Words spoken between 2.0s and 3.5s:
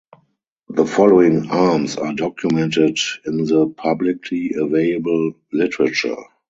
documented in